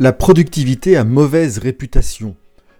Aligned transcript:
La 0.00 0.12
productivité 0.12 0.96
a 0.96 1.02
mauvaise 1.02 1.58
réputation. 1.58 2.36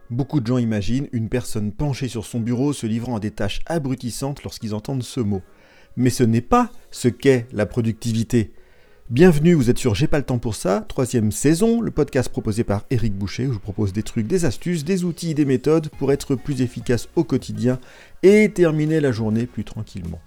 Beaucoup 0.08 0.38
de 0.38 0.46
gens 0.46 0.58
imaginent 0.58 1.08
une 1.10 1.28
personne 1.28 1.72
penchée 1.72 2.06
sur 2.06 2.24
son 2.24 2.38
bureau 2.38 2.72
se 2.72 2.86
livrant 2.86 3.16
à 3.16 3.20
des 3.20 3.32
tâches 3.32 3.58
abrutissantes 3.66 4.44
lorsqu'ils 4.44 4.72
entendent 4.72 5.02
ce 5.02 5.18
mot. 5.18 5.42
Mais 5.96 6.10
ce 6.10 6.22
n'est 6.22 6.40
pas 6.40 6.70
ce 6.92 7.08
qu'est 7.08 7.48
la 7.50 7.66
productivité. 7.66 8.52
Bienvenue, 9.10 9.54
vous 9.54 9.68
êtes 9.68 9.78
sur 9.78 9.96
J'ai 9.96 10.06
pas 10.06 10.18
le 10.18 10.24
temps 10.24 10.38
pour 10.38 10.54
ça, 10.54 10.86
troisième 10.88 11.32
saison, 11.32 11.80
le 11.80 11.90
podcast 11.90 12.28
proposé 12.28 12.62
par 12.62 12.84
Eric 12.90 13.14
Boucher, 13.14 13.46
où 13.46 13.48
je 13.48 13.54
vous 13.54 13.58
propose 13.58 13.92
des 13.92 14.04
trucs, 14.04 14.28
des 14.28 14.44
astuces, 14.44 14.84
des 14.84 15.02
outils, 15.02 15.34
des 15.34 15.44
méthodes 15.44 15.88
pour 15.98 16.12
être 16.12 16.36
plus 16.36 16.62
efficace 16.62 17.08
au 17.16 17.24
quotidien 17.24 17.80
et 18.22 18.48
terminer 18.52 19.00
la 19.00 19.10
journée 19.10 19.46
plus 19.46 19.64
tranquillement. 19.64 20.20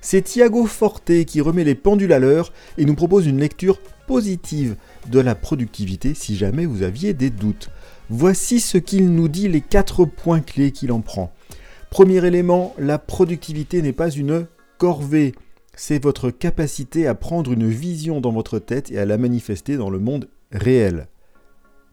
C'est 0.00 0.22
Thiago 0.22 0.66
Forte 0.66 1.24
qui 1.24 1.40
remet 1.40 1.64
les 1.64 1.74
pendules 1.74 2.12
à 2.12 2.18
l'heure 2.18 2.52
et 2.76 2.84
nous 2.84 2.94
propose 2.94 3.26
une 3.26 3.40
lecture 3.40 3.80
positive 4.06 4.76
de 5.10 5.20
la 5.20 5.34
productivité 5.34 6.14
si 6.14 6.36
jamais 6.36 6.66
vous 6.66 6.82
aviez 6.82 7.14
des 7.14 7.30
doutes. 7.30 7.70
Voici 8.08 8.60
ce 8.60 8.78
qu'il 8.78 9.10
nous 9.10 9.28
dit, 9.28 9.48
les 9.48 9.60
quatre 9.60 10.04
points 10.04 10.40
clés 10.40 10.72
qu'il 10.72 10.92
en 10.92 11.00
prend. 11.00 11.32
Premier 11.90 12.24
élément, 12.24 12.74
la 12.78 12.98
productivité 12.98 13.82
n'est 13.82 13.92
pas 13.92 14.10
une 14.10 14.46
corvée. 14.78 15.34
C'est 15.74 16.02
votre 16.02 16.30
capacité 16.30 17.06
à 17.06 17.14
prendre 17.14 17.52
une 17.52 17.68
vision 17.68 18.20
dans 18.20 18.32
votre 18.32 18.58
tête 18.58 18.90
et 18.90 18.98
à 18.98 19.04
la 19.04 19.18
manifester 19.18 19.76
dans 19.76 19.90
le 19.90 19.98
monde 19.98 20.28
réel. 20.52 21.08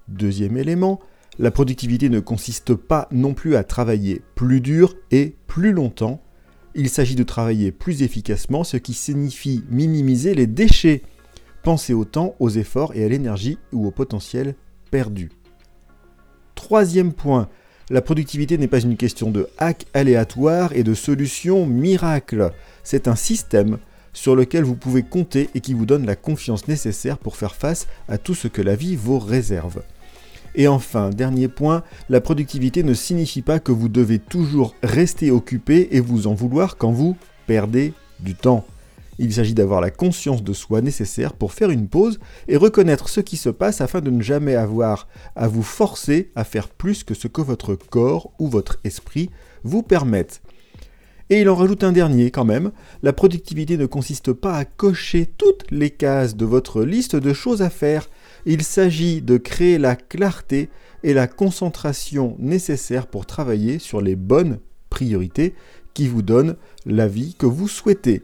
Deuxième 0.07 0.57
élément, 0.57 0.99
la 1.37 1.51
productivité 1.51 2.09
ne 2.09 2.20
consiste 2.20 2.76
pas 2.76 3.07
non 3.12 3.34
plus 3.34 3.55
à 3.55 3.63
travailler 3.63 4.21
plus 4.35 4.62
dur 4.62 4.95
et 5.12 5.35
plus 5.48 5.73
longtemps. 5.73 6.21
Il 6.75 6.89
s'agit 6.89 7.15
de 7.15 7.23
travailler 7.23 7.71
plus 7.71 8.03
efficacement, 8.03 8.63
ce 8.63 8.77
qui 8.77 8.93
signifie 8.93 9.63
minimiser 9.70 10.35
les 10.35 10.47
déchets 10.47 11.03
Pensez 11.63 11.95
au 11.95 12.05
temps, 12.05 12.35
aux 12.39 12.51
efforts 12.51 12.91
et 12.93 13.03
à 13.03 13.07
l'énergie 13.07 13.57
ou 13.73 13.88
au 13.88 13.91
potentiel 13.91 14.53
perdu. 14.91 15.31
Troisième 16.53 17.11
point, 17.11 17.49
la 17.89 18.03
productivité 18.03 18.59
n'est 18.59 18.68
pas 18.68 18.81
une 18.81 18.98
question 18.98 19.31
de 19.31 19.48
hack 19.57 19.87
aléatoire 19.96 20.73
et 20.73 20.84
de 20.84 20.93
solution 20.93 21.65
miracle. 21.65 22.51
C'est 22.84 23.07
un 23.07 23.15
système 23.15 23.79
sur 24.13 24.35
lequel 24.35 24.63
vous 24.63 24.76
pouvez 24.76 25.01
compter 25.01 25.49
et 25.55 25.59
qui 25.59 25.73
vous 25.73 25.87
donne 25.87 26.05
la 26.05 26.15
confiance 26.15 26.68
nécessaire 26.68 27.18
pour 27.18 27.35
faire 27.35 27.55
face 27.55 27.87
à 28.07 28.20
tout 28.20 28.35
ce 28.35 28.48
que 28.48 28.62
la 28.62 28.76
vie 28.76 28.96
vous 28.96 29.18
réserve. 29.18 29.81
Et 30.55 30.67
enfin, 30.67 31.09
dernier 31.09 31.49
point, 31.49 31.84
la 32.09 32.21
productivité 32.21 32.81
ne 32.84 32.93
signifie 32.93 33.41
pas 33.41 33.59
que 33.59 33.73
vous 33.73 33.89
devez 33.89 34.20
toujours 34.20 34.73
rester 34.84 35.29
occupé 35.29 35.89
et 35.91 35.99
vous 35.99 36.27
en 36.27 36.34
vouloir 36.34 36.77
quand 36.77 36.91
vous 36.91 37.17
perdez 37.45 37.93
du 38.21 38.35
temps. 38.35 38.65
Il 39.17 39.34
s'agit 39.34 39.53
d'avoir 39.53 39.79
la 39.79 39.91
conscience 39.91 40.43
de 40.43 40.53
soi 40.53 40.81
nécessaire 40.81 41.34
pour 41.34 41.53
faire 41.53 41.70
une 41.70 41.87
pause 41.87 42.20
et 42.47 42.57
reconnaître 42.57 43.07
ce 43.07 43.21
qui 43.21 43.37
se 43.37 43.49
passe 43.49 43.79
afin 43.81 44.01
de 44.01 44.09
ne 44.09 44.21
jamais 44.21 44.55
avoir 44.55 45.07
à 45.35 45.47
vous 45.47 45.63
forcer 45.63 46.31
à 46.35 46.43
faire 46.43 46.69
plus 46.69 47.03
que 47.03 47.13
ce 47.13 47.27
que 47.27 47.41
votre 47.41 47.75
corps 47.75 48.31
ou 48.40 48.47
votre 48.47 48.79
esprit 48.84 49.29
vous 49.63 49.84
permettent. 49.84 50.41
Et 51.29 51.41
il 51.41 51.49
en 51.49 51.55
rajoute 51.55 51.84
un 51.84 51.91
dernier 51.91 52.29
quand 52.29 52.45
même, 52.45 52.71
la 53.01 53.13
productivité 53.13 53.77
ne 53.77 53.87
consiste 53.87 54.31
pas 54.31 54.55
à 54.57 54.65
cocher 54.65 55.25
toutes 55.25 55.65
les 55.71 55.90
cases 55.90 56.35
de 56.35 56.45
votre 56.45 56.84
liste 56.84 57.15
de 57.15 57.34
choses 57.34 57.63
à 57.63 57.71
faire, 57.71 58.09
il 58.46 58.63
s'agit 58.63 59.21
de 59.21 59.38
créer 59.38 59.77
la 59.77 59.96
clarté 59.96 60.70
et 61.04 61.13
la 61.13 61.27
concentration 61.27 62.35
nécessaires 62.40 63.07
pour 63.07 63.26
travailler 63.26 63.79
sur 63.79 64.02
les 64.02 64.16
bonnes 64.16 64.59
priorités 64.90 65.56
qui 65.94 66.07
vous 66.07 66.22
donnent 66.22 66.56
la 66.85 67.07
vie 67.07 67.35
que 67.38 67.46
vous 67.46 67.68
souhaitez. 67.68 68.24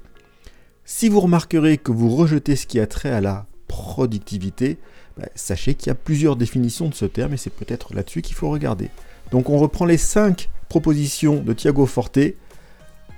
Si 0.85 1.09
vous 1.09 1.21
remarquerez 1.21 1.77
que 1.77 1.91
vous 1.91 2.09
rejetez 2.09 2.55
ce 2.55 2.67
qui 2.67 2.79
a 2.79 2.87
trait 2.87 3.11
à 3.11 3.21
la 3.21 3.47
productivité, 3.67 4.77
bah, 5.17 5.27
sachez 5.35 5.73
qu'il 5.73 5.87
y 5.87 5.91
a 5.91 5.95
plusieurs 5.95 6.35
définitions 6.35 6.89
de 6.89 6.93
ce 6.93 7.05
terme 7.05 7.33
et 7.33 7.37
c'est 7.37 7.49
peut-être 7.49 7.93
là-dessus 7.93 8.21
qu'il 8.21 8.35
faut 8.35 8.49
regarder. 8.49 8.89
Donc 9.31 9.49
on 9.49 9.57
reprend 9.57 9.85
les 9.85 9.97
cinq 9.97 10.49
propositions 10.69 11.41
de 11.41 11.53
Thiago 11.53 11.85
Forte. 11.85 12.19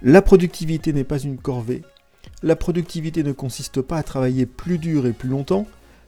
La 0.01 0.21
productivité 0.21 0.93
n'est 0.93 1.03
pas 1.03 1.19
une 1.19 1.37
corvée. 1.37 1.81
La 2.43 2.55
productivité 2.55 3.23
ne 3.23 3.31
consiste 3.31 3.81
pas 3.81 3.97
à 3.97 4.03
travailler 4.03 4.45
plus 4.45 4.77
dur 4.77 5.07
et 5.07 5.13
plus 5.13 5.29
longtemps. 5.29 5.65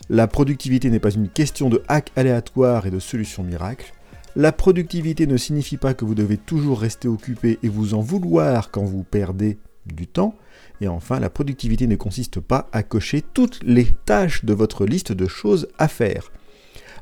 La 0.09 0.27
productivité 0.27 0.91
n'est 0.91 0.99
pas 0.99 1.13
une 1.13 1.29
question 1.29 1.69
de 1.69 1.81
hack 1.87 2.11
aléatoire 2.15 2.85
et 2.85 2.91
de 2.91 2.99
solution 2.99 3.41
miracle. 3.41 3.91
La 4.35 4.51
productivité 4.51 5.25
ne 5.25 5.37
signifie 5.37 5.77
pas 5.77 5.95
que 5.95 6.05
vous 6.05 6.13
devez 6.13 6.37
toujours 6.37 6.79
rester 6.79 7.07
occupé 7.07 7.57
et 7.63 7.69
vous 7.69 7.95
en 7.95 8.01
vouloir 8.01 8.69
quand 8.69 8.83
vous 8.83 9.03
perdez 9.03 9.57
du 9.87 10.05
temps. 10.05 10.35
Et 10.81 10.87
enfin, 10.87 11.19
la 11.19 11.29
productivité 11.29 11.87
ne 11.87 11.95
consiste 11.95 12.39
pas 12.39 12.69
à 12.71 12.83
cocher 12.83 13.23
toutes 13.33 13.59
les 13.63 13.87
tâches 14.05 14.45
de 14.45 14.53
votre 14.53 14.85
liste 14.85 15.11
de 15.11 15.27
choses 15.27 15.67
à 15.79 15.87
faire. 15.87 16.31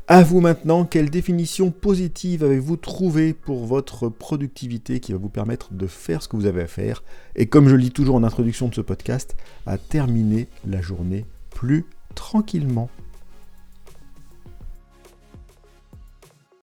À 0.07 0.21
vous 0.21 0.41
maintenant, 0.41 0.85
quelle 0.85 1.09
définition 1.09 1.71
positive 1.71 2.43
avez-vous 2.43 2.77
trouvé 2.77 3.33
pour 3.33 3.65
votre 3.65 4.09
productivité 4.09 4.99
qui 4.99 5.11
va 5.11 5.17
vous 5.17 5.29
permettre 5.29 5.73
de 5.73 5.87
faire 5.87 6.21
ce 6.21 6.27
que 6.27 6.35
vous 6.35 6.45
avez 6.45 6.61
à 6.61 6.67
faire? 6.67 7.03
Et 7.35 7.47
comme 7.47 7.67
je 7.67 7.75
le 7.75 7.81
dis 7.81 7.91
toujours 7.91 8.15
en 8.15 8.23
introduction 8.23 8.67
de 8.67 8.75
ce 8.75 8.81
podcast, 8.81 9.35
à 9.65 9.77
terminer 9.77 10.47
la 10.67 10.81
journée 10.81 11.25
plus 11.49 11.85
tranquillement 12.15 12.89